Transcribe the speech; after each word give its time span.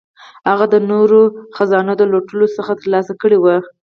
هغه 0.49 0.65
د 0.73 0.75
نورو 0.91 1.21
خزانو 1.55 1.93
د 1.97 2.03
لوټلو 2.11 2.45
څخه 2.57 2.71
ترلاسه 2.81 3.13
کړي 3.21 3.37
وه. 3.43 3.55